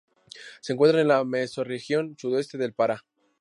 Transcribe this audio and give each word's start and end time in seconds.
Se 0.61 0.73
encuentra 0.73 0.99
en 1.01 1.09
la 1.09 1.23
mesorregión 1.23 2.15
Sudoeste 2.17 2.57
del 2.57 2.73
Pará. 2.73 3.05